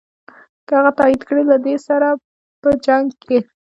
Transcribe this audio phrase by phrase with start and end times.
[0.67, 2.07] که هغه تایید کړې له دې بل سره
[2.61, 3.39] په جنګ یې.